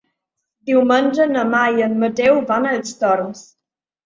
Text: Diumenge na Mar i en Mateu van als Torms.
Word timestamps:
Diumenge 0.69 1.27
na 1.33 1.43
Mar 1.51 1.67
i 1.81 1.85
en 1.89 1.93
Mateu 2.05 2.41
van 2.53 2.67
als 2.73 2.97
Torms. 3.05 3.45